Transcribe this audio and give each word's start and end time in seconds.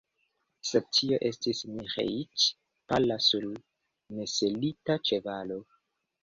Sed 0.67 0.85
tio 0.99 1.19
estis 1.27 1.59
Miĥeiĉ, 1.73 2.45
pala, 2.93 3.19
sur 3.27 3.45
neselita 4.21 4.97
ĉevalo. 5.11 5.61